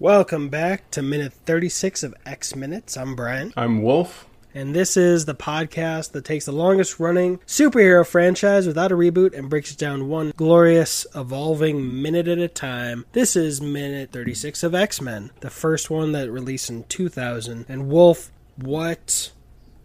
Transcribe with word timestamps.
Welcome 0.00 0.48
back 0.48 0.92
to 0.92 1.02
minute 1.02 1.32
36 1.32 2.04
of 2.04 2.14
X 2.24 2.54
Minutes. 2.54 2.96
I'm 2.96 3.16
Brian. 3.16 3.52
I'm 3.56 3.82
Wolf. 3.82 4.28
And 4.54 4.72
this 4.72 4.96
is 4.96 5.24
the 5.24 5.34
podcast 5.34 6.12
that 6.12 6.24
takes 6.24 6.44
the 6.44 6.52
longest 6.52 7.00
running 7.00 7.38
superhero 7.38 8.06
franchise 8.06 8.68
without 8.68 8.92
a 8.92 8.94
reboot 8.94 9.36
and 9.36 9.50
breaks 9.50 9.72
it 9.72 9.78
down 9.78 10.08
one 10.08 10.32
glorious, 10.36 11.04
evolving 11.16 12.00
minute 12.00 12.28
at 12.28 12.38
a 12.38 12.46
time. 12.46 13.06
This 13.10 13.34
is 13.34 13.60
minute 13.60 14.12
36 14.12 14.62
of 14.62 14.72
X 14.72 15.00
Men, 15.00 15.32
the 15.40 15.50
first 15.50 15.90
one 15.90 16.12
that 16.12 16.30
released 16.30 16.70
in 16.70 16.84
2000. 16.84 17.66
And 17.68 17.88
Wolf, 17.88 18.30
what 18.54 19.32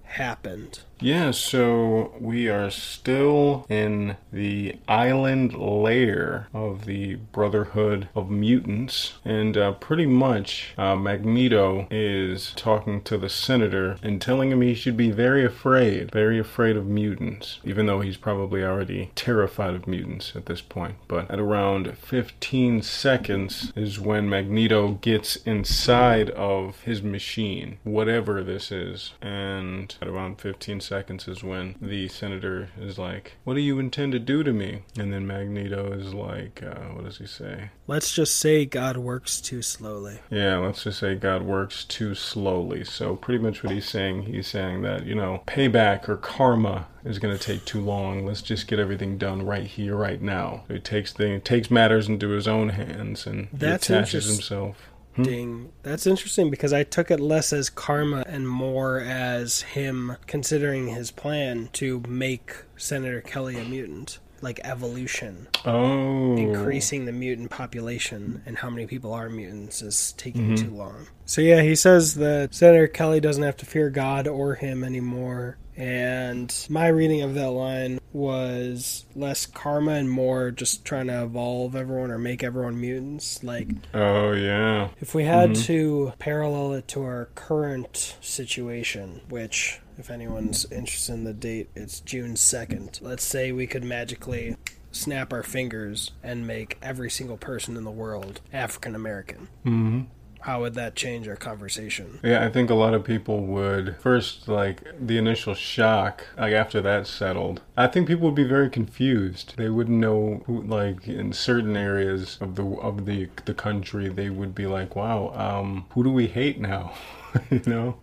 happened? 0.04 0.82
Yeah, 1.04 1.32
so 1.32 2.14
we 2.18 2.48
are 2.48 2.72
still 2.72 3.66
in 3.68 4.16
the 4.32 4.78
island 4.88 5.54
lair 5.54 6.48
of 6.54 6.86
the 6.86 7.16
Brotherhood 7.16 8.08
of 8.16 8.30
Mutants, 8.30 9.16
and 9.26 9.58
uh, 9.58 9.74
pretty 9.74 10.06
much 10.06 10.74
uh, 10.78 10.96
Magneto 10.96 11.88
is 11.92 12.54
talking 12.56 13.02
to 13.02 13.18
the 13.18 13.28
senator 13.28 13.98
and 14.02 14.22
telling 14.22 14.50
him 14.50 14.62
he 14.62 14.74
should 14.74 14.96
be 14.96 15.12
very 15.12 15.44
afraid, 15.44 16.10
very 16.10 16.40
afraid 16.40 16.78
of 16.78 16.88
mutants, 16.88 17.60
even 17.66 17.86
though 17.86 18.00
he's 18.00 18.16
probably 18.16 18.64
already 18.64 19.12
terrified 19.14 19.74
of 19.74 19.88
mutants 19.88 20.32
at 20.38 20.46
this 20.46 20.62
point. 20.62 20.96
But 21.10 21.30
at 21.30 21.38
around 21.38 21.98
15 21.98 22.82
seconds 22.82 23.74
is 23.76 24.00
when 24.00 24.30
Magneto 24.30 24.94
gets 25.02 25.36
inside 25.36 26.30
of 26.30 26.80
his 26.84 27.04
machine, 27.04 27.80
whatever 27.84 28.42
this 28.42 28.72
is, 28.72 29.12
and 29.22 29.94
at 30.02 30.08
around 30.08 30.40
15 30.40 30.80
seconds, 30.80 30.93
seconds 30.94 31.28
is 31.28 31.44
when 31.44 31.76
the 31.82 32.08
senator 32.08 32.70
is 32.80 33.00
like, 33.00 33.34
What 33.46 33.56
do 33.56 33.62
you 33.62 33.80
intend 33.80 34.12
to 34.12 34.20
do 34.20 34.44
to 34.44 34.54
me? 34.54 34.84
And 34.96 35.12
then 35.12 35.26
Magneto 35.26 35.92
is 35.92 36.14
like, 36.14 36.62
uh, 36.62 36.94
What 36.94 37.06
does 37.06 37.18
he 37.18 37.26
say? 37.26 37.72
Let's 37.88 38.14
just 38.14 38.40
say 38.40 38.66
God 38.66 38.98
works 38.98 39.42
too 39.42 39.64
slowly. 39.64 40.20
Yeah, 40.30 40.58
let's 40.58 40.84
just 40.84 41.00
say 41.00 41.16
God 41.16 41.42
works 41.42 41.84
too 41.84 42.14
slowly. 42.14 42.84
So, 42.84 43.16
pretty 43.16 43.44
much 43.44 43.64
what 43.64 43.74
he's 43.74 43.90
saying, 43.90 44.24
he's 44.24 44.46
saying 44.46 44.84
that, 44.84 45.08
you 45.08 45.16
know, 45.16 45.42
payback 45.48 46.08
or 46.08 46.18
karma 46.18 46.86
is 47.04 47.18
going 47.18 47.36
to 47.36 47.44
take 47.44 47.66
too 47.66 47.82
long. 47.82 48.26
Let's 48.26 48.44
just 48.44 48.68
get 48.68 48.78
everything 48.78 49.18
done 49.18 49.44
right 49.46 49.66
here, 49.66 49.96
right 49.96 50.22
now. 50.22 50.64
So 50.68 50.76
he 50.76 50.80
takes 50.80 51.12
the 51.12 51.40
takes 51.40 51.72
matters 51.72 52.08
into 52.08 52.30
his 52.30 52.48
own 52.48 52.70
hands 52.70 53.26
and 53.26 53.48
That's 53.52 53.88
he 53.88 53.96
attaches 53.96 54.28
himself. 54.28 54.78
Hmm? 55.16 55.66
That's 55.84 56.08
interesting 56.08 56.50
because 56.50 56.74
I 56.74 56.84
took 56.84 57.12
it 57.12 57.20
less 57.20 57.54
as 57.54 57.70
karma 57.70 58.24
and 58.28 58.48
more 58.48 59.00
as 59.00 59.62
him 59.62 60.18
considering 60.28 60.88
his 60.88 61.12
plan 61.12 61.70
to 61.74 62.02
make 62.08 62.56
Senator 62.78 63.22
Kelly 63.22 63.60
a 63.60 63.66
mutant. 63.66 64.20
Like 64.42 64.60
evolution. 64.66 65.48
Oh. 65.64 66.36
Increasing 66.36 67.06
the 67.06 67.14
mutant 67.14 67.50
population 67.50 68.44
and 68.46 68.58
how 68.58 68.70
many 68.70 68.86
people 68.86 69.14
are 69.14 69.30
mutants 69.30 69.82
is 69.82 70.12
taking 70.18 70.50
mm-hmm. 70.50 70.68
too 70.68 70.76
long. 70.76 71.08
So, 71.26 71.40
yeah, 71.40 71.62
he 71.62 71.76
says 71.76 72.16
that 72.16 72.54
Senator 72.54 72.90
Kelly 72.90 73.22
doesn't 73.22 73.42
have 73.42 73.56
to 73.56 73.66
fear 73.66 73.90
God 73.90 74.28
or 74.28 74.56
him 74.56 74.84
anymore. 74.84 75.58
And 75.76 76.54
my 76.70 76.88
reading 76.88 77.22
of 77.22 77.34
that 77.34 77.50
line 77.50 78.00
was 78.12 79.06
less 79.16 79.46
karma 79.46 79.94
and 79.94 80.10
more 80.10 80.52
just 80.52 80.86
trying 80.86 81.08
to 81.08 81.24
evolve 81.24 81.76
everyone 81.76 82.12
or 82.12 82.20
make 82.20 82.44
everyone 82.44 82.80
mutants. 82.80 83.44
Like, 83.44 83.70
oh 83.94 84.34
yeah. 84.34 84.90
If 85.02 85.16
we 85.16 85.24
had 85.24 85.52
mm-hmm. 85.52 85.64
to 85.64 86.14
parallel 86.20 86.74
it 86.74 86.88
to 86.90 87.04
our 87.04 87.30
current 87.36 88.16
situation, 88.22 89.22
which, 89.30 89.80
if 89.98 90.10
anyone's 90.12 90.72
interested 90.72 91.14
in 91.14 91.24
the 91.24 91.34
date, 91.34 91.70
it's 91.76 92.00
June 92.02 92.36
2nd. 92.36 93.02
Let's 93.02 93.24
say 93.24 93.52
we 93.52 93.68
could 93.68 93.84
magically 93.84 94.56
snap 94.92 95.34
our 95.34 95.44
fingers 95.44 96.12
and 96.22 96.46
make 96.46 96.78
every 96.84 97.10
single 97.10 97.38
person 97.38 97.76
in 97.78 97.84
the 97.84 97.92
world 97.92 98.42
African 98.54 98.94
American. 98.94 99.48
Mm-hmm 99.66 100.02
how 100.44 100.60
would 100.60 100.74
that 100.74 100.94
change 100.96 101.26
our 101.28 101.38
conversation? 101.38 102.20
Yeah, 102.22 102.46
I 102.46 102.50
think 102.50 102.70
a 102.70 102.74
lot 102.74 102.94
of 102.94 103.06
people 103.06 103.46
would 103.46 103.96
first 103.98 104.50
like 104.50 104.82
the 105.00 105.18
initial 105.18 105.54
shock, 105.54 106.28
like 106.38 106.52
after 106.52 106.82
that 106.82 107.08
settled. 107.08 107.62
I 107.78 107.88
think 107.88 108.08
people 108.08 108.26
would 108.26 108.36
be 108.36 108.44
very 108.44 108.70
confused. 108.70 109.54
They 109.56 109.70
wouldn't 109.70 109.98
know 109.98 110.44
who, 110.46 110.62
like 110.64 111.08
in 111.08 111.32
certain 111.32 111.78
areas 111.78 112.38
of 112.42 112.56
the 112.56 112.66
of 112.66 113.06
the 113.06 113.30
the 113.46 113.54
country, 113.54 114.10
they 114.10 114.30
would 114.30 114.54
be 114.54 114.68
like, 114.68 114.98
"Wow, 114.98 115.32
um, 115.34 115.86
who 115.92 116.04
do 116.04 116.12
we 116.12 116.28
hate 116.28 116.60
now?" 116.60 116.94
you 117.50 117.62
know. 117.66 117.96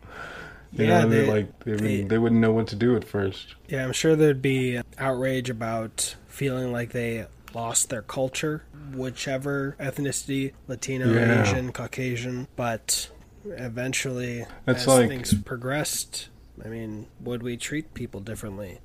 You 0.73 0.85
yeah, 0.85 1.01
know, 1.01 1.09
they, 1.09 1.27
like 1.27 1.65
they, 1.65 1.73
they, 1.73 2.03
they 2.05 2.19
wouldn't 2.19 2.41
know 2.41 2.53
what 2.53 2.69
to 2.69 2.77
do 2.77 2.95
at 2.97 3.05
first. 3.05 3.57
Yeah, 3.69 3.85
I'm 3.85 3.93
sure 3.93 4.15
there'd 4.15 4.41
be 4.41 4.81
outrage 4.99 5.51
about 5.51 6.15
feeling 6.29 6.71
like 6.71 6.93
they 6.93 7.27
lost 7.55 7.91
their 7.91 8.03
culture, 8.03 8.65
whichever 8.95 9.77
ethnicity, 9.81 10.53
Latino, 10.69 11.13
yeah. 11.13 11.43
Asian, 11.43 11.73
Caucasian, 11.73 12.49
but 12.57 13.11
eventually 13.45 14.45
That's 14.65 14.83
as 14.83 14.89
like, 14.89 15.09
things 15.09 15.35
progressed, 15.35 16.29
I 16.65 16.69
mean, 16.69 17.07
would 17.21 17.43
we 17.43 17.57
treat 17.57 17.95
people 17.95 18.21
differently? 18.21 18.79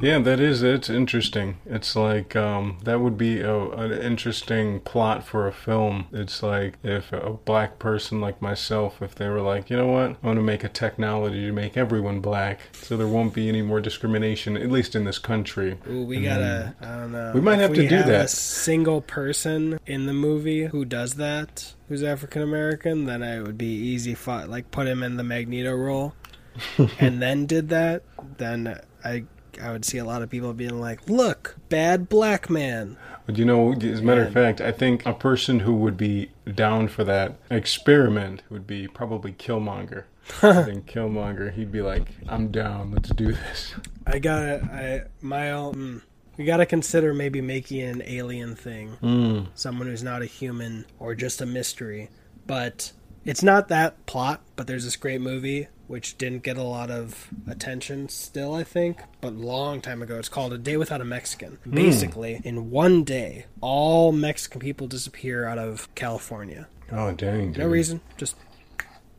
Yeah, 0.00 0.18
that 0.20 0.40
is. 0.40 0.62
It's 0.62 0.90
interesting. 0.90 1.56
It's 1.64 1.96
like 1.96 2.36
um, 2.36 2.78
that 2.84 3.00
would 3.00 3.16
be 3.16 3.40
a, 3.40 3.70
an 3.70 3.92
interesting 3.92 4.80
plot 4.80 5.24
for 5.24 5.46
a 5.46 5.52
film. 5.52 6.06
It's 6.12 6.42
like 6.42 6.74
if 6.82 7.12
a 7.12 7.32
black 7.32 7.78
person 7.78 8.20
like 8.20 8.42
myself, 8.42 9.00
if 9.00 9.14
they 9.14 9.28
were 9.28 9.40
like, 9.40 9.70
you 9.70 9.76
know 9.76 9.86
what, 9.86 10.16
I 10.22 10.26
want 10.26 10.38
to 10.38 10.42
make 10.42 10.64
a 10.64 10.68
technology 10.68 11.46
to 11.46 11.52
make 11.52 11.76
everyone 11.76 12.20
black, 12.20 12.60
so 12.72 12.96
there 12.96 13.08
won't 13.08 13.34
be 13.34 13.48
any 13.48 13.62
more 13.62 13.80
discrimination, 13.80 14.56
at 14.56 14.70
least 14.70 14.94
in 14.94 15.04
this 15.04 15.18
country. 15.18 15.78
Ooh, 15.88 16.04
we 16.04 16.22
gotta. 16.22 16.74
I 16.80 16.96
don't 16.96 17.12
know. 17.12 17.32
We 17.34 17.40
might 17.40 17.58
have 17.58 17.74
to 17.74 17.88
do 17.88 17.96
have 17.96 18.06
that. 18.06 18.24
A 18.26 18.28
single 18.28 19.00
person 19.00 19.78
in 19.86 20.06
the 20.06 20.14
movie 20.14 20.66
who 20.66 20.84
does 20.84 21.14
that, 21.14 21.74
who's 21.88 22.02
African 22.02 22.42
American, 22.42 23.06
then 23.06 23.22
it 23.22 23.42
would 23.42 23.58
be 23.58 23.66
easy. 23.66 24.14
Fought, 24.14 24.48
like 24.48 24.70
put 24.70 24.86
him 24.86 25.02
in 25.02 25.16
the 25.16 25.24
Magneto 25.24 25.74
role, 25.74 26.14
and 26.98 27.22
then 27.22 27.46
did 27.46 27.70
that. 27.70 28.02
Then 28.36 28.78
I 29.04 29.24
I 29.60 29.72
would 29.72 29.84
see 29.84 29.98
a 29.98 30.04
lot 30.04 30.22
of 30.22 30.30
people 30.30 30.52
being 30.52 30.80
like, 30.80 31.08
"Look, 31.08 31.56
bad 31.68 32.08
black 32.08 32.50
man." 32.50 32.96
But 33.26 33.38
you 33.38 33.44
know, 33.44 33.72
as 33.72 34.00
a 34.00 34.02
matter 34.02 34.22
of 34.22 34.32
fact, 34.32 34.60
I 34.60 34.72
think 34.72 35.04
a 35.04 35.12
person 35.12 35.60
who 35.60 35.74
would 35.74 35.96
be 35.96 36.30
down 36.54 36.88
for 36.88 37.02
that 37.04 37.36
experiment 37.50 38.42
would 38.50 38.66
be 38.66 38.86
probably 38.86 39.32
Killmonger. 39.32 40.04
I 40.42 40.62
think 40.62 40.86
Killmonger, 40.86 41.52
he'd 41.52 41.72
be 41.72 41.82
like, 41.82 42.08
"I'm 42.28 42.48
down. 42.48 42.92
Let's 42.92 43.10
do 43.10 43.32
this." 43.32 43.74
I 44.06 44.18
got 44.18 44.62
I 44.64 45.02
my 45.20 45.50
own. 45.52 46.02
We 46.36 46.44
got 46.44 46.58
to 46.58 46.66
consider 46.66 47.14
maybe 47.14 47.40
making 47.40 47.80
an 47.80 48.02
alien 48.04 48.56
thing, 48.56 48.96
mm. 49.02 49.46
someone 49.54 49.86
who's 49.86 50.02
not 50.02 50.20
a 50.20 50.26
human 50.26 50.84
or 50.98 51.14
just 51.14 51.40
a 51.40 51.46
mystery. 51.46 52.10
But 52.46 52.92
it's 53.24 53.42
not 53.42 53.68
that 53.68 54.04
plot. 54.06 54.42
But 54.54 54.66
there's 54.66 54.84
this 54.84 54.96
great 54.96 55.20
movie 55.20 55.68
which 55.86 56.18
didn't 56.18 56.42
get 56.42 56.56
a 56.56 56.62
lot 56.62 56.90
of 56.90 57.28
attention 57.48 58.08
still, 58.08 58.54
I 58.54 58.64
think, 58.64 59.00
but 59.20 59.34
long 59.34 59.80
time 59.80 60.02
ago. 60.02 60.18
It's 60.18 60.28
called 60.28 60.52
A 60.52 60.58
Day 60.58 60.76
Without 60.76 61.00
a 61.00 61.04
Mexican. 61.04 61.58
Mm. 61.66 61.74
Basically, 61.74 62.40
in 62.44 62.70
one 62.70 63.04
day, 63.04 63.46
all 63.60 64.12
Mexican 64.12 64.60
people 64.60 64.86
disappear 64.86 65.46
out 65.46 65.58
of 65.58 65.92
California. 65.94 66.68
Oh, 66.90 67.12
dang. 67.12 67.52
No 67.52 67.66
reason, 67.66 68.00
just 68.16 68.36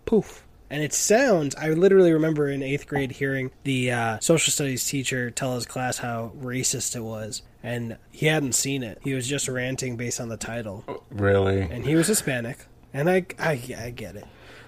poof. 0.06 0.44
And 0.70 0.84
it 0.84 0.94
sounds, 0.94 1.56
I 1.56 1.70
literally 1.70 2.12
remember 2.12 2.50
in 2.50 2.62
eighth 2.62 2.88
grade 2.88 3.14
hearing 3.14 3.52
the 3.64 3.92
uh, 3.92 4.20
social 4.20 4.52
studies 4.52 4.86
teacher 4.86 5.32
tell 5.32 5.56
his 5.56 5.66
class 5.66 6.00
how 6.00 6.34
racist 6.38 6.96
it 6.96 7.02
was. 7.02 7.42
And 7.64 7.98
he 8.12 8.26
hadn't 8.28 8.54
seen 8.54 8.84
it. 8.84 9.00
He 9.02 9.14
was 9.14 9.28
just 9.28 9.48
ranting 9.48 9.96
based 9.96 10.20
on 10.20 10.30
the 10.30 10.38
title. 10.38 10.84
Really? 11.10 11.62
And 11.62 11.86
he 11.86 11.96
was 11.96 12.08
Hispanic. 12.08 12.66
And 12.94 13.10
I, 13.10 13.26
I, 13.40 13.62
I 13.78 13.90
get 13.92 14.16
it. 14.16 14.26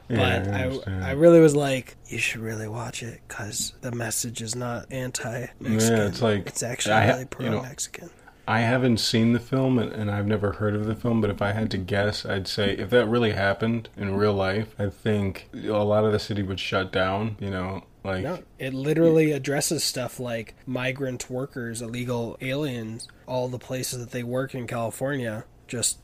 But 0.09 0.17
yeah, 0.17 0.79
I, 0.87 1.09
I, 1.09 1.11
really 1.11 1.39
was 1.39 1.55
like, 1.55 1.95
you 2.07 2.17
should 2.17 2.41
really 2.41 2.67
watch 2.67 3.03
it 3.03 3.21
because 3.27 3.73
the 3.81 3.91
message 3.91 4.41
is 4.41 4.55
not 4.55 4.91
anti-Mexican. 4.91 5.97
Yeah, 5.97 6.07
it's 6.07 6.21
like 6.21 6.47
it's 6.47 6.63
actually 6.63 6.95
I, 6.95 7.11
really 7.11 7.25
pro-Mexican. 7.25 8.05
You 8.05 8.09
know, 8.09 8.31
I 8.47 8.61
haven't 8.61 8.97
seen 8.97 9.33
the 9.33 9.39
film 9.39 9.77
and, 9.77 9.91
and, 9.91 10.09
I've 10.09 10.25
never 10.25 10.53
heard 10.53 10.73
of 10.73 10.87
the 10.87 10.95
film, 10.95 11.21
but 11.21 11.29
if 11.29 11.43
I 11.43 11.51
had 11.51 11.69
to 11.69 11.77
guess, 11.77 12.25
I'd 12.25 12.47
say 12.47 12.71
if 12.71 12.89
that 12.89 13.05
really 13.05 13.33
happened 13.33 13.89
in 13.95 14.15
real 14.15 14.33
life, 14.33 14.73
I 14.79 14.89
think 14.89 15.47
a 15.53 15.69
lot 15.69 16.03
of 16.03 16.11
the 16.11 16.17
city 16.17 16.41
would 16.41 16.59
shut 16.59 16.91
down. 16.91 17.37
You 17.39 17.51
know, 17.51 17.83
like 18.03 18.23
no, 18.23 18.39
it 18.57 18.73
literally 18.73 19.31
addresses 19.33 19.83
stuff 19.83 20.19
like 20.19 20.55
migrant 20.65 21.29
workers, 21.29 21.83
illegal 21.83 22.35
aliens, 22.41 23.07
all 23.27 23.47
the 23.47 23.59
places 23.59 23.99
that 23.99 24.09
they 24.09 24.23
work 24.23 24.55
in 24.55 24.65
California 24.65 25.45
just 25.67 25.99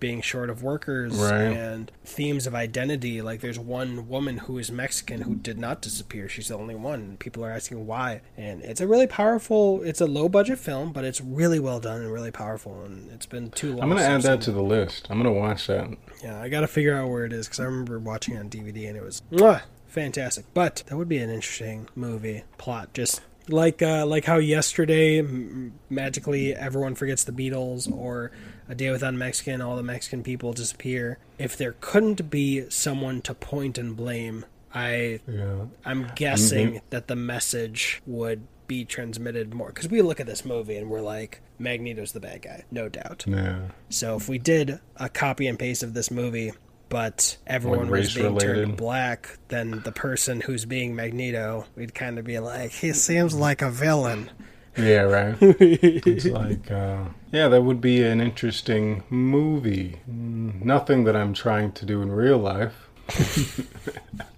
being 0.00 0.20
short 0.20 0.50
of 0.50 0.62
workers 0.62 1.14
right. 1.14 1.42
and 1.42 1.90
themes 2.04 2.46
of 2.46 2.54
identity. 2.54 3.22
Like 3.22 3.40
there's 3.40 3.58
one 3.58 4.08
woman 4.08 4.38
who 4.38 4.58
is 4.58 4.70
Mexican 4.70 5.22
who 5.22 5.34
did 5.34 5.58
not 5.58 5.82
disappear. 5.82 6.28
She's 6.28 6.48
the 6.48 6.56
only 6.56 6.74
one. 6.74 7.16
People 7.18 7.44
are 7.44 7.50
asking 7.50 7.86
why. 7.86 8.22
And 8.36 8.62
it's 8.62 8.80
a 8.80 8.86
really 8.86 9.06
powerful 9.06 9.82
it's 9.82 10.00
a 10.00 10.06
low 10.06 10.28
budget 10.28 10.58
film, 10.58 10.92
but 10.92 11.04
it's 11.04 11.20
really 11.20 11.58
well 11.58 11.80
done 11.80 12.02
and 12.02 12.12
really 12.12 12.30
powerful 12.30 12.82
and 12.82 13.10
it's 13.10 13.26
been 13.26 13.50
too 13.50 13.70
long. 13.72 13.82
I'm 13.82 13.88
gonna 13.88 14.02
add 14.02 14.22
that 14.22 14.40
to 14.42 14.52
the 14.52 14.62
list. 14.62 15.06
I'm 15.10 15.18
gonna 15.18 15.32
watch 15.32 15.66
that. 15.66 15.88
Yeah, 16.22 16.40
I 16.40 16.48
gotta 16.48 16.68
figure 16.68 16.96
out 16.96 17.08
where 17.08 17.24
it 17.24 17.32
is 17.32 17.46
because 17.46 17.60
I 17.60 17.64
remember 17.64 17.98
watching 17.98 18.36
it 18.36 18.40
on 18.40 18.50
DVD 18.50 18.88
and 18.88 18.96
it 18.96 19.02
was 19.02 19.22
mwah, 19.30 19.62
fantastic. 19.86 20.46
But 20.54 20.82
that 20.86 20.96
would 20.96 21.08
be 21.08 21.18
an 21.18 21.30
interesting 21.30 21.88
movie 21.94 22.44
plot. 22.58 22.92
Just 22.94 23.20
like 23.48 23.82
uh, 23.82 24.04
like 24.06 24.24
how 24.24 24.36
yesterday 24.38 25.18
m- 25.20 25.74
magically 25.90 26.54
everyone 26.54 26.94
forgets 26.94 27.24
the 27.24 27.32
Beatles, 27.32 27.90
or 27.90 28.30
a 28.68 28.74
day 28.74 28.90
without 28.90 29.14
a 29.14 29.16
Mexican, 29.16 29.60
all 29.60 29.76
the 29.76 29.82
Mexican 29.82 30.22
people 30.22 30.52
disappear. 30.52 31.18
If 31.38 31.56
there 31.56 31.74
couldn't 31.80 32.30
be 32.30 32.68
someone 32.70 33.22
to 33.22 33.34
point 33.34 33.78
and 33.78 33.96
blame, 33.96 34.44
I 34.74 35.20
Yeah. 35.28 35.66
I'm 35.84 36.08
guessing 36.16 36.72
Mhm. 36.74 36.80
that 36.90 37.06
the 37.08 37.16
message 37.16 38.02
would 38.06 38.42
be 38.66 38.84
transmitted 38.84 39.54
more 39.54 39.68
because 39.68 39.88
we 39.88 40.02
look 40.02 40.18
at 40.18 40.26
this 40.26 40.44
movie 40.44 40.76
and 40.76 40.90
we're 40.90 41.00
like, 41.00 41.40
Magneto's 41.58 42.10
the 42.12 42.18
bad 42.20 42.42
guy, 42.42 42.64
no 42.72 42.88
doubt. 42.88 43.24
Yeah. 43.28 43.68
So 43.90 44.16
if 44.16 44.28
we 44.28 44.38
did 44.38 44.80
a 44.96 45.08
copy 45.08 45.46
and 45.46 45.56
paste 45.56 45.84
of 45.84 45.94
this 45.94 46.10
movie, 46.10 46.52
but 46.96 47.36
everyone 47.46 47.90
Like 47.90 48.00
was 48.00 48.14
being 48.14 48.38
turned 48.38 48.78
black, 48.78 49.36
then 49.48 49.82
the 49.84 49.92
person 49.92 50.40
who's 50.40 50.64
being 50.64 50.96
Magneto, 50.96 51.66
we'd 51.76 51.94
kind 51.94 52.18
of 52.18 52.24
be 52.24 52.38
like, 52.38 52.70
he 52.70 52.94
seems 52.94 53.34
like 53.34 53.60
a 53.60 53.70
villain. 53.70 54.30
Yeah, 54.78 55.02
right. 55.02 55.36
it's 55.40 56.24
like, 56.24 56.70
uh, 56.70 57.04
yeah, 57.32 57.48
that 57.48 57.60
would 57.60 57.82
be 57.82 58.02
an 58.02 58.22
interesting 58.22 59.02
movie. 59.10 60.00
Nothing 60.06 61.04
that 61.04 61.14
I'm 61.14 61.34
trying 61.34 61.72
to 61.72 61.84
do 61.84 62.00
in 62.00 62.10
real 62.10 62.38
life. 62.38 62.88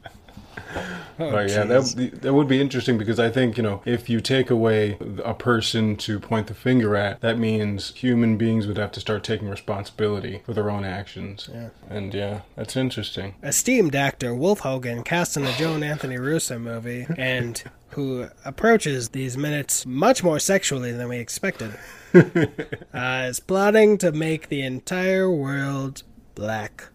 Oh, 1.18 1.40
yeah, 1.40 1.64
that, 1.64 2.20
that 2.22 2.34
would 2.34 2.48
be 2.48 2.60
interesting 2.60 2.96
because 2.96 3.18
I 3.18 3.30
think, 3.30 3.56
you 3.56 3.62
know, 3.62 3.82
if 3.84 4.08
you 4.08 4.20
take 4.20 4.50
away 4.50 4.96
a 5.24 5.34
person 5.34 5.96
to 5.96 6.20
point 6.20 6.46
the 6.46 6.54
finger 6.54 6.94
at, 6.96 7.20
that 7.20 7.38
means 7.38 7.92
human 7.94 8.36
beings 8.36 8.66
would 8.66 8.76
have 8.76 8.92
to 8.92 9.00
start 9.00 9.24
taking 9.24 9.48
responsibility 9.48 10.42
for 10.44 10.54
their 10.54 10.70
own 10.70 10.84
actions. 10.84 11.48
Yeah. 11.52 11.70
And 11.88 12.14
yeah, 12.14 12.42
that's 12.56 12.76
interesting. 12.76 13.34
esteemed 13.42 13.96
actor 13.96 14.34
Wolf 14.34 14.60
Hogan 14.60 15.02
cast 15.02 15.36
in 15.36 15.44
a 15.44 15.52
Joe 15.52 15.74
and 15.74 15.84
Anthony 15.84 16.18
Russo 16.18 16.58
movie 16.58 17.06
and 17.16 17.62
who 17.90 18.28
approaches 18.44 19.10
these 19.10 19.36
minutes 19.36 19.86
much 19.86 20.22
more 20.22 20.38
sexually 20.38 20.92
than 20.92 21.08
we 21.08 21.18
expected. 21.18 21.72
uh, 22.14 23.26
is 23.28 23.40
plotting 23.40 23.98
to 23.98 24.12
make 24.12 24.48
the 24.48 24.62
entire 24.62 25.30
world 25.30 26.02
black. 26.34 26.88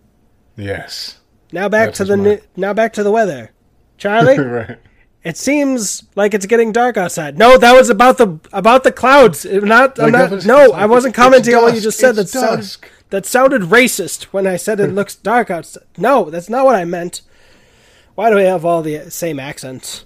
Yes. 0.56 1.20
Now 1.52 1.70
back 1.70 1.90
That's 1.90 1.98
to 2.00 2.06
the 2.06 2.18
mind. 2.18 2.24
new, 2.24 2.40
now 2.56 2.74
back 2.74 2.94
to 2.94 3.04
the 3.04 3.12
weather. 3.12 3.52
Charlie, 4.04 4.38
right. 4.58 4.78
it 5.24 5.38
seems 5.38 6.04
like 6.16 6.34
it's 6.34 6.46
getting 6.46 6.72
dark 6.72 6.98
outside. 6.98 7.38
No, 7.38 7.58
that 7.58 7.74
was 7.74 7.90
about 7.90 8.18
the 8.18 8.40
about 8.52 8.84
the 8.84 8.92
clouds. 8.92 9.46
It- 9.46 9.64
Not, 9.64 9.98
Like, 9.98 10.12
not 10.12 10.30
was- 10.32 10.46
no, 10.46 10.74
I 10.74 10.86
wasn't 10.86 11.16
commenting 11.16 11.56
on 11.56 11.64
what 11.64 11.74
you 11.76 11.82
just 11.82 11.98
said. 12.00 12.16
That 12.16 12.28
sounded 12.30 12.68
that 13.10 13.26
sounded 13.26 13.62
racist 13.64 14.24
when 14.34 14.46
I 14.46 14.58
said 14.58 14.80
it 14.80 14.88
looks 15.00 15.16
dark 15.16 15.50
outside. 15.50 15.84
No, 15.98 16.30
that's 16.30 16.50
not 16.50 16.66
what 16.66 16.76
I 16.76 16.84
meant. 16.86 17.22
Why 18.16 18.30
do 18.30 18.36
we 18.36 18.44
have 18.44 18.66
all 18.66 18.82
the 18.84 19.10
same 19.10 19.40
accents? 19.40 20.06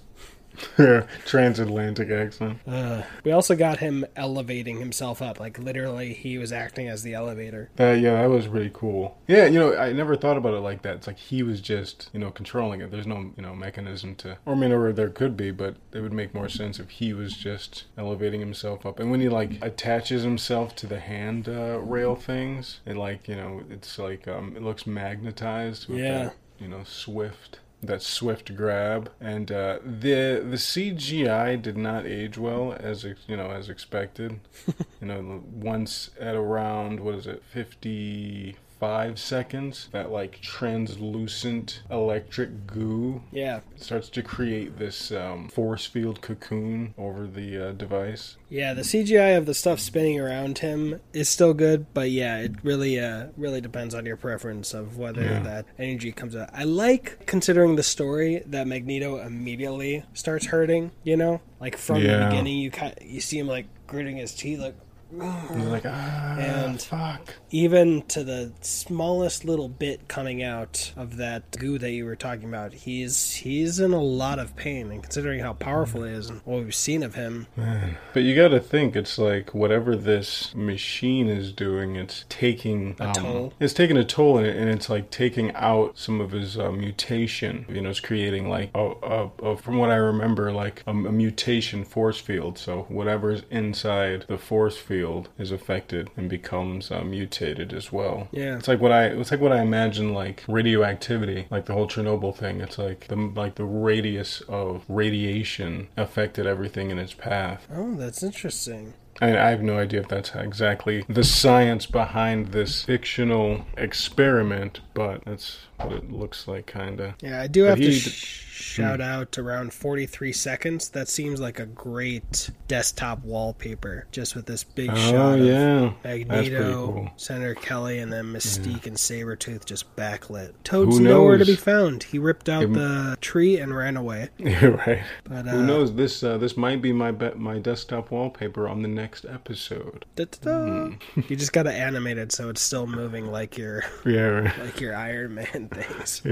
Transatlantic 1.24 2.10
accent. 2.10 2.58
Uh, 2.66 3.02
we 3.24 3.32
also 3.32 3.54
got 3.54 3.78
him 3.78 4.04
elevating 4.16 4.78
himself 4.78 5.22
up. 5.22 5.38
Like 5.40 5.58
literally, 5.58 6.12
he 6.12 6.38
was 6.38 6.52
acting 6.52 6.88
as 6.88 7.02
the 7.02 7.14
elevator. 7.14 7.70
Uh, 7.78 7.92
yeah, 7.92 8.22
that 8.22 8.30
was 8.30 8.46
pretty 8.46 8.70
cool. 8.72 9.18
Yeah, 9.26 9.46
you 9.46 9.58
know, 9.58 9.76
I 9.76 9.92
never 9.92 10.16
thought 10.16 10.36
about 10.36 10.54
it 10.54 10.60
like 10.60 10.82
that. 10.82 10.96
It's 10.96 11.06
like 11.06 11.18
he 11.18 11.42
was 11.42 11.60
just, 11.60 12.10
you 12.12 12.20
know, 12.20 12.30
controlling 12.30 12.80
it. 12.80 12.90
There's 12.90 13.06
no, 13.06 13.32
you 13.36 13.42
know, 13.42 13.54
mechanism 13.54 14.14
to, 14.16 14.38
or 14.46 14.54
I 14.54 14.56
mean, 14.56 14.72
or 14.72 14.92
there 14.92 15.10
could 15.10 15.36
be, 15.36 15.50
but 15.50 15.76
it 15.92 16.00
would 16.00 16.12
make 16.12 16.34
more 16.34 16.48
sense 16.48 16.78
if 16.78 16.90
he 16.90 17.12
was 17.12 17.36
just 17.36 17.84
elevating 17.96 18.40
himself 18.40 18.86
up. 18.86 18.98
And 18.98 19.10
when 19.10 19.20
he 19.20 19.28
like 19.28 19.62
attaches 19.62 20.22
himself 20.22 20.74
to 20.76 20.86
the 20.86 21.00
hand 21.00 21.48
uh, 21.48 21.78
rail 21.80 22.14
things, 22.14 22.80
it 22.86 22.96
like, 22.96 23.28
you 23.28 23.36
know, 23.36 23.62
it's 23.70 23.98
like 23.98 24.26
um, 24.28 24.56
it 24.56 24.62
looks 24.62 24.86
magnetized. 24.86 25.88
With 25.88 25.98
Yeah. 25.98 26.24
That, 26.24 26.36
you 26.58 26.68
know, 26.68 26.82
swift. 26.84 27.60
That 27.80 28.02
swift 28.02 28.56
grab 28.56 29.12
and 29.20 29.52
uh, 29.52 29.78
the 29.84 30.44
the 30.44 30.56
CGI 30.56 31.62
did 31.62 31.76
not 31.76 32.06
age 32.06 32.36
well 32.36 32.76
as 32.78 33.04
you 33.04 33.36
know 33.36 33.50
as 33.50 33.68
expected. 33.68 34.40
you 35.00 35.06
know, 35.06 35.44
once 35.52 36.10
at 36.18 36.34
around 36.34 37.00
what 37.00 37.14
is 37.14 37.26
it, 37.28 37.42
fifty 37.44 38.56
five 38.80 39.18
seconds, 39.18 39.88
that 39.92 40.10
like 40.10 40.40
translucent 40.40 41.82
electric 41.90 42.66
goo 42.66 43.22
Yeah, 43.32 43.60
starts 43.76 44.08
to 44.10 44.22
create 44.22 44.78
this 44.78 45.10
um, 45.12 45.48
force 45.48 45.86
field 45.86 46.20
cocoon 46.20 46.94
over 46.98 47.26
the 47.26 47.68
uh, 47.68 47.72
device. 47.72 48.36
yeah. 48.48 48.74
The 48.74 48.82
CGI 48.82 49.36
of 49.36 49.46
the 49.46 49.54
stuff 49.54 49.80
spinning 49.80 50.18
around 50.20 50.58
him 50.58 51.00
is 51.12 51.28
still 51.28 51.54
good, 51.54 51.86
but 51.94 52.10
yeah, 52.10 52.38
it 52.38 52.52
really, 52.62 52.98
uh, 53.00 53.28
really 53.36 53.60
depends 53.60 53.94
on 53.94 54.06
your 54.06 54.16
preference 54.16 54.74
of 54.74 54.96
whether 54.96 55.22
Yeah. 55.22 55.40
that 55.40 55.66
energy 55.78 56.12
comes 56.12 56.34
out. 56.36 56.50
I 56.52 56.64
like 56.64 57.26
considering 57.26 57.76
the 57.76 57.82
story 57.82 58.42
that 58.46 58.66
Magneto 58.66 59.18
immediately 59.18 60.04
starts 60.14 60.46
hurting. 60.46 60.90
You 61.04 61.16
know, 61.16 61.40
like 61.60 61.76
from 61.76 62.02
the 62.02 62.26
beginning, 62.28 62.58
you 62.58 62.70
kind 62.70 62.94
you 63.02 63.20
see 63.20 63.38
him 63.38 63.46
like 63.48 63.66
gritting 63.86 64.16
his 64.16 64.34
teeth, 64.34 64.60
like. 64.60 64.74
Like, 65.10 65.84
ah, 65.86 66.36
And- 66.38 66.82
fuck. 66.82 67.34
even 67.50 68.02
to 68.08 68.22
the 68.22 68.52
smallest 68.60 69.44
little 69.44 69.68
bit 69.68 70.06
coming 70.06 70.42
out 70.42 70.92
of 70.96 71.16
that 71.16 71.50
goo 71.52 71.78
that 71.78 71.92
you 71.92 72.04
were 72.04 72.14
talking 72.16 72.48
about, 72.48 72.72
he's 72.74 73.32
he's 73.36 73.80
in 73.80 73.92
a 73.94 74.02
lot 74.02 74.38
of 74.38 74.54
pain. 74.54 74.90
And 74.90 75.02
considering 75.02 75.40
how 75.40 75.54
powerful 75.54 76.02
he 76.02 76.12
is 76.12 76.28
and 76.28 76.40
what 76.44 76.62
we've 76.62 76.74
seen 76.74 77.02
of 77.02 77.14
him, 77.14 77.46
Man. 77.56 77.96
But 78.12 78.24
you 78.24 78.36
got 78.36 78.48
to 78.48 78.60
think 78.60 78.96
it's 78.96 79.16
like 79.18 79.54
whatever 79.54 79.96
this 79.96 80.54
machine 80.54 81.28
is 81.28 81.52
doing, 81.52 81.96
it's 81.96 82.24
taking 82.28 82.94
A 83.00 83.06
um, 83.08 83.12
toll? 83.14 83.52
It's 83.60 83.72
taking 83.72 83.96
a 83.96 84.04
toll, 84.04 84.36
and, 84.38 84.46
it, 84.46 84.56
and 84.56 84.68
it's 84.68 84.90
like 84.90 85.10
taking 85.10 85.54
out 85.54 85.96
some 85.98 86.20
of 86.20 86.32
his 86.32 86.58
uh, 86.58 86.70
mutation. 86.70 87.64
You 87.68 87.80
know, 87.80 87.90
it's 87.90 88.00
creating 88.00 88.50
like 88.50 88.70
a, 88.74 88.80
a, 89.02 89.30
a, 89.42 89.56
from 89.56 89.78
what 89.78 89.90
I 89.90 89.96
remember, 89.96 90.52
like 90.52 90.82
a, 90.86 90.90
a 90.90 90.94
mutation 91.12 91.84
force 91.84 92.20
field. 92.20 92.58
So 92.58 92.84
whatever's 92.90 93.42
inside 93.50 94.26
the 94.28 94.36
force 94.38 94.76
field 94.76 94.97
is 95.38 95.50
affected 95.50 96.10
and 96.16 96.28
becomes 96.28 96.90
uh, 96.90 97.02
mutated 97.02 97.72
as 97.72 97.92
well. 97.92 98.28
Yeah. 98.32 98.56
it's 98.56 98.68
like 98.68 98.80
what 98.80 98.92
I 98.92 99.06
it's 99.06 99.30
like 99.30 99.40
what 99.40 99.52
I 99.52 99.62
imagine 99.62 100.14
like 100.14 100.44
radioactivity, 100.48 101.46
like 101.50 101.66
the 101.66 101.74
whole 101.74 101.88
Chernobyl 101.88 102.34
thing. 102.34 102.60
It's 102.60 102.78
like 102.78 103.06
the 103.08 103.16
like 103.16 103.56
the 103.56 103.64
radius 103.64 104.40
of 104.48 104.84
radiation 104.88 105.88
affected 105.96 106.46
everything 106.46 106.90
in 106.90 106.98
its 106.98 107.14
path. 107.14 107.66
oh, 107.72 107.94
that's 107.94 108.22
interesting. 108.22 108.94
I, 109.20 109.36
I 109.36 109.50
have 109.50 109.62
no 109.62 109.78
idea 109.78 110.00
if 110.00 110.08
that's 110.08 110.34
exactly 110.34 111.04
the 111.08 111.24
science 111.24 111.86
behind 111.86 112.48
this 112.48 112.84
fictional 112.84 113.64
experiment, 113.76 114.80
but 114.94 115.24
that's 115.24 115.58
what 115.78 115.92
it 115.92 116.10
looks 116.12 116.46
like, 116.48 116.66
kinda. 116.66 117.14
Yeah, 117.20 117.40
I 117.40 117.46
do 117.46 117.64
But 117.64 117.68
have 117.70 117.78
to 117.78 117.92
sh- 117.92 118.44
shout 118.50 119.00
out 119.00 119.38
around 119.38 119.72
43 119.72 120.32
seconds. 120.32 120.88
That 120.90 121.08
seems 121.08 121.40
like 121.40 121.58
a 121.60 121.66
great 121.66 122.50
desktop 122.66 123.24
wallpaper, 123.24 124.06
just 124.10 124.34
with 124.34 124.46
this 124.46 124.64
big 124.64 124.90
Oh 124.90 124.96
shot 124.96 125.38
of 125.38 125.44
yeah, 125.46 125.92
pretty 126.02 126.24
Magneto, 126.24 126.86
cool. 126.86 127.10
Senator 127.16 127.54
Kelly, 127.54 127.98
and 128.00 128.12
then 128.12 128.26
Mystique 128.32 128.86
and 128.86 128.96
Sabretooth 128.96 129.64
just 129.64 129.94
backlit. 129.96 130.52
Toad's 130.64 130.98
nowhere 130.98 131.38
to 131.38 131.44
be 131.44 131.54
found. 131.56 132.02
He 132.04 132.18
ripped 132.18 132.48
out 132.48 132.64
It- 132.64 132.72
the 132.74 133.16
tree 133.20 133.58
and 133.58 133.76
ran 133.76 133.96
away. 133.96 134.28
Right. 134.68 135.02
But 135.24 135.46
uh, 135.46 135.50
Who 135.50 135.66
knows? 135.66 135.94
This 135.94 136.22
uh, 136.22 136.38
this 136.38 136.56
might 136.56 136.82
be 136.82 136.92
my 136.92 137.10
be- 137.12 137.34
my 137.36 137.58
desktop 137.58 138.10
wallpaper 138.10 138.68
on 138.68 138.82
the 138.82 138.88
next 138.88 139.07
episode. 139.28 140.04
Da-da-da. 140.16 140.88
Hmm. 140.90 141.20
You 141.28 141.36
just 141.36 141.52
gotta 141.52 141.72
animate 141.72 142.18
it 142.18 142.32
so 142.32 142.48
it's 142.48 142.60
still 142.62 142.86
moving 142.86 143.26
like 143.30 143.56
your 143.58 143.82
Yeah, 144.04 144.20
right. 144.20 144.58
like 144.58 144.80
your 144.80 144.94
Iron 144.94 145.34
Man 145.34 145.68
things. 145.72 146.22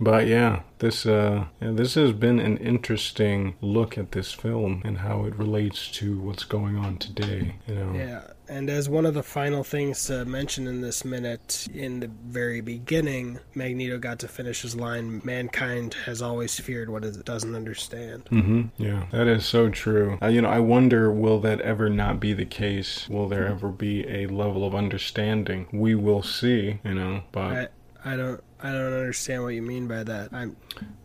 But 0.00 0.26
yeah, 0.26 0.62
this 0.78 1.06
uh, 1.06 1.46
yeah, 1.60 1.70
this 1.72 1.94
has 1.94 2.12
been 2.12 2.38
an 2.40 2.56
interesting 2.58 3.54
look 3.60 3.96
at 3.98 4.12
this 4.12 4.32
film 4.32 4.82
and 4.84 4.98
how 4.98 5.24
it 5.24 5.34
relates 5.36 5.90
to 5.92 6.18
what's 6.20 6.44
going 6.44 6.76
on 6.76 6.96
today. 6.98 7.56
You 7.66 7.74
know. 7.74 7.92
Yeah, 7.94 8.22
and 8.48 8.68
as 8.68 8.88
one 8.88 9.06
of 9.06 9.14
the 9.14 9.22
final 9.22 9.64
things 9.64 10.04
to 10.06 10.24
mention 10.24 10.66
in 10.66 10.80
this 10.80 11.04
minute, 11.04 11.68
in 11.72 12.00
the 12.00 12.08
very 12.08 12.60
beginning, 12.60 13.38
Magneto 13.54 13.98
got 13.98 14.18
to 14.20 14.28
finish 14.28 14.62
his 14.62 14.74
line 14.74 15.20
Mankind 15.24 15.94
has 16.06 16.20
always 16.20 16.58
feared 16.58 16.90
what 16.90 17.04
it 17.04 17.24
doesn't 17.24 17.54
understand. 17.54 18.24
Mm-hmm. 18.26 18.82
Yeah, 18.82 19.06
that 19.12 19.26
is 19.26 19.46
so 19.46 19.68
true. 19.68 20.18
Uh, 20.20 20.26
you 20.26 20.42
know, 20.42 20.48
I 20.48 20.58
wonder, 20.58 21.10
will 21.12 21.40
that 21.40 21.60
ever 21.60 21.88
not 21.88 22.20
be 22.20 22.32
the 22.32 22.44
case? 22.44 23.08
Will 23.08 23.28
there 23.28 23.46
ever 23.46 23.68
be 23.68 24.06
a 24.08 24.26
level 24.26 24.66
of 24.66 24.74
understanding? 24.74 25.68
We 25.72 25.94
will 25.94 26.22
see. 26.22 26.80
You 26.84 26.94
know, 26.94 27.22
but 27.32 27.70
I, 28.04 28.12
I 28.12 28.16
don't 28.16 28.42
I 28.60 28.72
don't 28.72 28.92
understand 28.92 29.42
what 29.42 29.50
you 29.54 29.62
mean 29.62 29.88
by 29.88 30.02
that. 30.04 30.32
I'm 30.32 30.56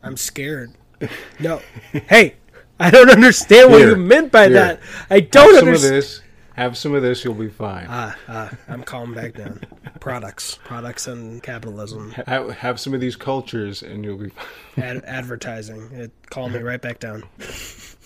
I'm 0.04 0.18
scared. 0.18 0.74
No. 1.40 1.62
hey, 1.92 2.36
I 2.80 2.90
don't 2.90 3.10
understand 3.10 3.72
what 3.72 3.80
Here, 3.80 3.90
you 3.92 3.96
meant 3.96 4.32
by 4.32 4.46
here. 4.46 4.54
that. 4.54 4.80
I 5.10 5.20
don't 5.20 5.58
understand. 5.58 6.24
Have 6.58 6.76
some 6.76 6.96
of 6.96 7.04
this. 7.04 7.24
You'll 7.24 7.36
be 7.36 7.50
fine. 7.50 7.86
Ah, 7.88 8.16
ah, 8.28 8.52
I'm 8.68 8.82
calming 8.84 9.16
back 9.16 9.36
down. 9.36 9.62
Products, 10.00 10.60
products, 10.64 11.08
and 11.08 11.42
capitalism, 11.44 12.12
have, 12.12 12.52
have 12.52 12.80
some 12.80 12.94
of 12.94 13.02
these 13.02 13.16
cultures, 13.16 13.82
and 13.82 14.06
you'll 14.06 14.18
be 14.18 14.30
fine. 14.30 14.84
Ad- 14.98 15.04
advertising. 15.06 15.90
It 15.92 16.12
calmed 16.30 16.54
me 16.54 16.62
right 16.62 16.82
back 16.82 17.00
down. 17.00 17.24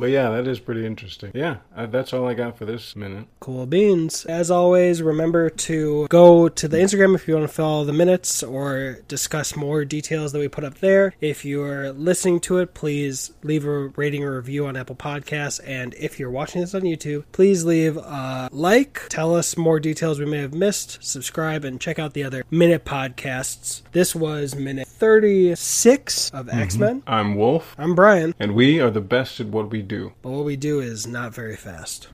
But 0.00 0.10
yeah, 0.10 0.30
that 0.30 0.46
is 0.46 0.60
pretty 0.60 0.86
interesting. 0.86 1.32
Yeah, 1.34 1.58
uh, 1.76 1.86
that's 1.86 2.12
all 2.12 2.26
I 2.26 2.34
got 2.34 2.56
for 2.56 2.64
this 2.64 2.96
minute. 2.96 3.26
Cool 3.40 3.66
beans. 3.66 4.24
As 4.26 4.50
always, 4.50 5.02
remember 5.02 5.50
to 5.50 6.06
go 6.08 6.48
to 6.48 6.68
the 6.68 6.76
Instagram 6.76 7.14
if 7.14 7.26
you 7.26 7.34
want 7.34 7.48
to 7.48 7.54
follow 7.54 7.84
the 7.84 7.92
minutes 7.92 8.42
or 8.42 8.98
discuss 9.08 9.56
more 9.56 9.84
details 9.84 10.32
that 10.32 10.38
we 10.38 10.48
put 10.48 10.64
up 10.64 10.78
there. 10.78 11.14
If 11.20 11.44
you're 11.44 11.92
listening 11.92 12.40
to 12.40 12.58
it, 12.58 12.74
please 12.74 13.32
leave 13.42 13.64
a 13.64 13.88
rating 13.88 14.24
or 14.24 14.36
review 14.36 14.66
on 14.66 14.76
Apple 14.76 14.96
Podcasts. 14.96 15.60
And 15.66 15.94
if 15.94 16.18
you're 16.18 16.30
watching 16.30 16.60
this 16.60 16.74
on 16.74 16.82
YouTube, 16.82 17.24
please 17.32 17.64
leave 17.64 17.96
a 17.96 18.48
like. 18.52 19.08
Tell 19.08 19.34
us 19.34 19.56
more 19.56 19.80
details 19.80 20.18
we 20.18 20.26
may 20.26 20.38
have 20.38 20.54
missed. 20.54 21.02
Subscribe 21.02 21.64
and 21.64 21.80
check 21.80 21.98
out 21.98 22.14
the 22.14 22.24
other 22.24 22.44
minute 22.50 22.84
podcasts. 22.84 23.82
This 23.92 24.14
was 24.14 24.54
minute 24.54 24.86
36 24.86 26.30
of 26.30 26.48
X 26.48 26.76
Men. 26.76 27.02
I'm 27.06 27.34
Wolf, 27.34 27.74
I'm 27.78 27.94
Brian, 27.94 28.34
and 28.38 28.54
we 28.54 28.80
are 28.80 28.90
the 28.90 29.00
best 29.00 29.40
at 29.40 29.46
what 29.46 29.70
we 29.70 29.82
do. 29.88 30.12
but 30.22 30.30
what 30.30 30.44
we 30.44 30.56
do 30.56 30.80
is 30.80 31.06
not 31.06 31.34
very 31.34 31.56
fast. 31.56 32.08